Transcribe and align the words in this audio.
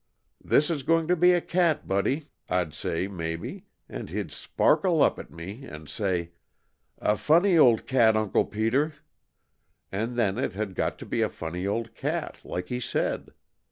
'This 0.43 0.71
is 0.71 0.81
going 0.81 1.07
to 1.07 1.15
be 1.15 1.31
a 1.31 1.39
cat, 1.39 1.87
Buddy,' 1.87 2.31
I'd 2.49 2.73
say, 2.73 3.07
maybe, 3.07 3.65
and 3.87 4.09
he'd 4.09 4.31
sparkle 4.31 5.03
up 5.03 5.19
at 5.19 5.29
me 5.29 5.63
and 5.63 5.87
say, 5.87 6.31
'A 6.97 7.17
funny 7.17 7.55
old 7.55 7.85
cat, 7.85 8.17
Uncle 8.17 8.45
Peter!' 8.45 8.95
and 9.91 10.15
then 10.15 10.39
it 10.39 10.53
had 10.53 10.73
got 10.73 10.97
to 10.97 11.05
be 11.05 11.21
a 11.21 11.29
funny 11.29 11.67
old 11.67 11.93
cat, 11.93 12.39
like 12.43 12.69
he 12.69 12.79
said. 12.79 13.29